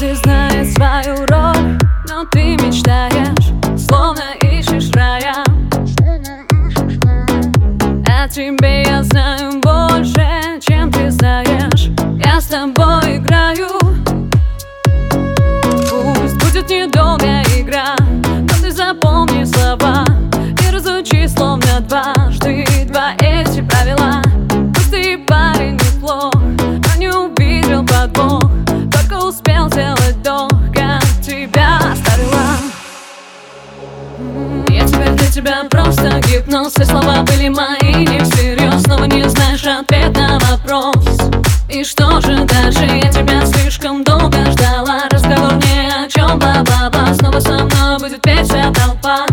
Каждый 0.00 0.16
знает 0.16 0.72
свою 0.72 1.26
роль, 1.26 1.78
но 2.08 2.24
ты 2.32 2.56
мечтаешь, 2.56 3.52
словно 3.78 4.32
ищешь 4.40 4.90
рая. 4.94 5.44
О 8.06 8.26
тебе 8.26 8.82
я 8.84 9.02
знаю 9.02 9.60
больше, 9.60 10.58
чем 10.66 10.90
ты 10.90 11.10
знаешь. 11.10 11.90
Я 12.24 12.40
с 12.40 12.46
тобой 12.46 13.18
играю 13.18 13.89
тебя 35.40 35.64
просто 35.70 36.20
гипноз 36.28 36.74
все 36.74 36.84
слова 36.84 37.22
были 37.22 37.48
мои 37.48 38.04
не 38.04 38.20
всерьез. 38.20 38.82
Снова 38.82 39.04
не 39.04 39.26
знаешь 39.28 39.64
ответ 39.64 40.14
на 40.14 40.38
вопрос. 40.38 41.18
И 41.70 41.82
что 41.82 42.20
же 42.20 42.44
дальше? 42.44 42.84
Я 43.02 43.10
тебя 43.10 43.46
слишком 43.46 44.04
долго 44.04 44.38
ждала. 44.50 45.04
Разговор 45.10 45.54
ни 45.54 46.04
о 46.04 46.08
чем, 46.08 46.38
бла-бла-бла 46.38 47.14
Снова 47.14 47.40
со 47.40 47.64
мной 47.64 47.98
будет 47.98 48.20
петь 48.20 48.48
вся 48.48 48.70
толпа. 48.72 49.26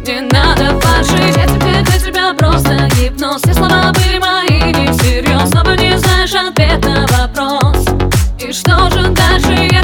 Не 0.00 0.22
надо 0.22 0.80
фальшить 0.80 1.36
Я 1.36 1.46
теперь 1.46 1.84
для 1.84 1.98
тебя 2.00 2.34
просто 2.36 2.88
гипноз. 2.96 3.42
Все 3.42 3.54
слова 3.54 3.92
были 3.92 4.18
мои 4.18 4.72
не 4.72 4.92
всерьез. 4.92 5.50
Снова 5.50 5.76
не 5.76 5.96
знаешь 5.98 6.34
ответ 6.34 6.84
на 6.84 7.06
вопрос. 7.16 7.86
И 8.40 8.52
что 8.52 8.90
же 8.90 9.08
дальше? 9.10 9.68
Я 9.70 9.77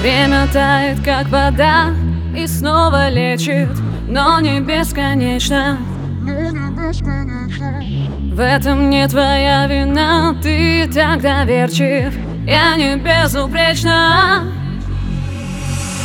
Время 0.00 0.48
тает, 0.50 1.04
как 1.04 1.28
вода 1.28 1.90
И 2.34 2.46
снова 2.46 3.10
лечит 3.10 3.68
Но 4.08 4.40
не 4.40 4.58
бесконечно. 4.60 5.76
В 8.32 8.40
этом 8.40 8.88
не 8.88 9.06
твоя 9.08 9.66
вина 9.66 10.34
Ты 10.42 10.90
так 10.90 11.20
доверчив 11.20 12.14
Я 12.46 12.76
не 12.76 12.96
безупречна. 12.96 14.44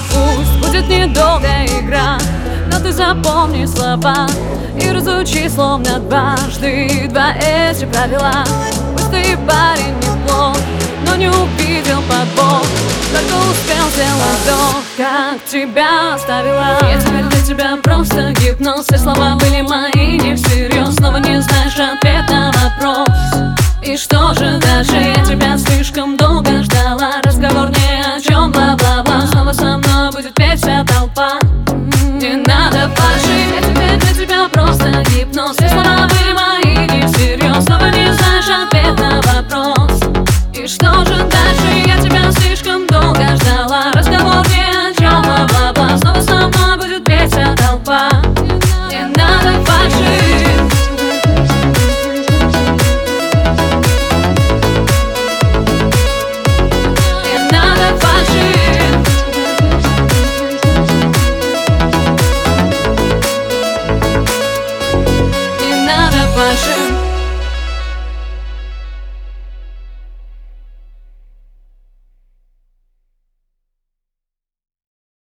Пусть 0.10 0.60
будет 0.60 0.90
недолгая 0.90 1.66
игра 1.66 2.18
Но 2.70 2.80
ты 2.82 2.92
запомни 2.92 3.66
слова 3.66 4.28
И 4.78 4.92
разучи 4.92 5.48
словно 5.48 6.00
дважды 6.00 7.08
Два 7.10 7.32
эти 7.32 7.86
правила. 7.86 8.44
Пусть 8.92 9.12
ты 9.12 9.38
парень 9.48 9.96
неплох 10.02 10.58
Но 11.08 11.16
не 11.16 11.30
увидел 11.30 12.02
подвох 12.10 12.85
Только 13.16 13.36
успел 13.50 13.88
сделать 13.94 14.40
вдох 14.44 14.84
Как 14.98 15.44
тебя 15.50 16.16
оставила? 16.16 16.78
Я 16.82 17.00
теперь 17.00 17.24
для 17.24 17.42
тебя 17.42 17.78
просто 17.82 18.34
гипноз. 18.34 18.88
Все 18.88 18.98
слова 18.98 19.36
были 19.36 19.62
мои 19.62 20.18
не 20.20 20.36
всерьез. 20.36 20.96
Снова 20.96 21.18
не 21.18 21.42
знаешь 21.42 21.80
ответ 21.80 22.30
на 22.30 22.52
вопрос. 22.52 23.56
И 23.82 23.96
что 23.96 24.34
же 24.34 24.60
дальше? 24.60 24.96
Я 24.96 25.24
тебя 25.24 25.58
слишком 25.58 26.18
долго 26.18 26.62
ждала. 26.64 27.22
Разговор 27.24 27.70